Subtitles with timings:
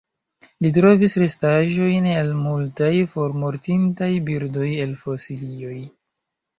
[0.65, 5.81] Li trovis restaĵojn el multaj formortintaj birdoj el fosilioj.